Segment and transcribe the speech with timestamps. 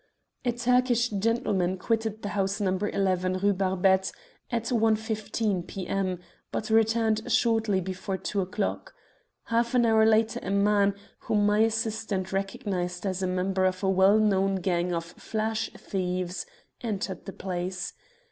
[0.43, 2.75] "A Turkish gentleman quitted the house No.
[2.75, 4.11] 11, Rue Barbette,
[4.49, 6.19] at 1.15 p.m.,
[6.51, 8.95] but returned shortly before two o'clock.
[9.43, 13.89] Half an hour later a man, whom my assistant recognized as a member of a
[13.91, 16.47] well known gang of flash thieves,
[16.81, 17.93] entered the place.